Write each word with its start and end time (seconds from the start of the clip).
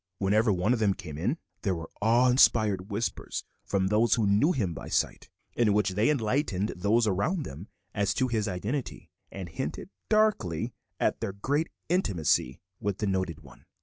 Whenever 0.17 0.51
one 0.51 0.73
of 0.73 0.79
them 0.79 0.95
came 0.95 1.15
in, 1.15 1.37
there 1.61 1.75
were 1.75 1.91
awe 2.01 2.27
inspired 2.27 2.89
whispers 2.89 3.43
from 3.63 3.85
those 3.89 4.15
who 4.15 4.25
knew 4.25 4.51
him 4.51 4.73
by 4.73 4.89
sight, 4.89 5.29
in 5.53 5.73
which 5.73 5.91
they 5.91 6.09
enlightened 6.09 6.69
those 6.75 7.05
around 7.05 7.43
them 7.43 7.67
as 7.93 8.15
to 8.15 8.27
his 8.27 8.47
identity, 8.47 9.11
and 9.31 9.47
hinted 9.49 9.91
darkly 10.09 10.73
at 10.99 11.19
their 11.21 11.33
great 11.33 11.69
intimacy 11.87 12.59
with 12.79 12.97
the 12.97 13.05
noted 13.05 13.41
one. 13.41 13.63